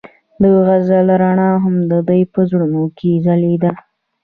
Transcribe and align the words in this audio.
د 0.41 0.43
غزل 0.67 1.07
رڼا 1.21 1.51
هم 1.63 1.75
د 1.91 1.93
دوی 2.07 2.21
په 2.33 2.39
زړونو 2.49 2.83
کې 2.97 3.11
ځلېده. 3.25 3.71